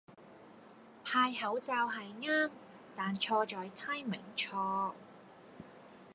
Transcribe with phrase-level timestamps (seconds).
[1.03, 2.49] 派口罩係啱,
[2.95, 4.95] 但錯在 timing 錯